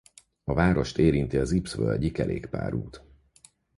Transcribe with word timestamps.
A 0.43 0.53
várost 0.53 0.97
érinti 0.97 1.37
az 1.37 1.51
Ybbs-völgyi 1.51 2.11
kerékpárút. 2.11 3.03